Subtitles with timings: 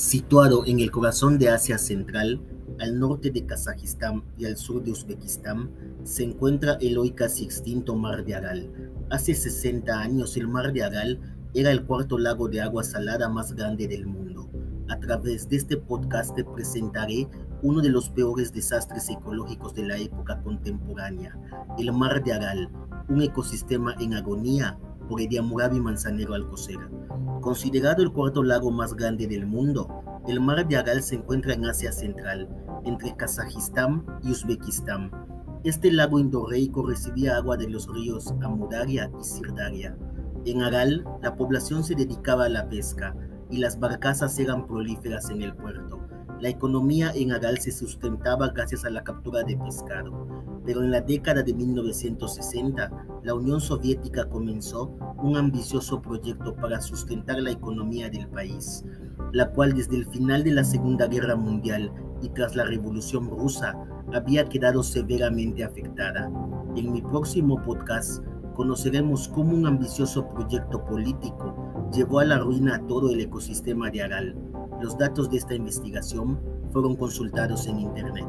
[0.00, 2.40] Situado en el corazón de Asia Central,
[2.78, 5.70] al norte de Kazajistán y al sur de Uzbekistán,
[6.04, 8.72] se encuentra el hoy casi extinto Mar de Aral.
[9.10, 11.20] Hace 60 años el Mar de Aral
[11.52, 14.48] era el cuarto lago de agua salada más grande del mundo.
[14.88, 17.28] A través de este podcast presentaré
[17.60, 21.38] uno de los peores desastres ecológicos de la época contemporánea,
[21.78, 22.70] el Mar de Aral,
[23.10, 24.78] un ecosistema en agonía
[25.10, 26.78] por Ediamurabi Manzanero Alcocer.
[27.40, 31.64] Considerado el cuarto lago más grande del mundo, el mar de Aral se encuentra en
[31.64, 32.48] Asia Central,
[32.84, 35.10] entre Kazajistán y Uzbekistán.
[35.64, 39.96] Este lago endorreico recibía agua de los ríos Amudaria y Sirdaria.
[40.44, 43.16] En Aral, la población se dedicaba a la pesca
[43.50, 45.98] y las barcazas eran prolíferas en el puerto.
[46.40, 50.26] La economía en Aral se sustentaba gracias a la captura de pescado,
[50.64, 52.90] pero en la década de 1960
[53.22, 58.86] la Unión Soviética comenzó un ambicioso proyecto para sustentar la economía del país,
[59.32, 61.92] la cual desde el final de la Segunda Guerra Mundial
[62.22, 63.74] y tras la Revolución Rusa
[64.14, 66.30] había quedado severamente afectada.
[66.74, 68.24] En mi próximo podcast
[68.60, 74.02] conoceremos cómo un ambicioso proyecto político llevó a la ruina a todo el ecosistema de
[74.02, 74.36] Aral
[74.82, 76.38] los datos de esta investigación
[76.70, 78.26] fueron consultados en Internet.